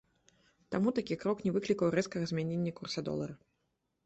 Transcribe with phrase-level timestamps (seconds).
[0.75, 3.39] Таму такі крок не выклікаў рэзкага змянення курса долара.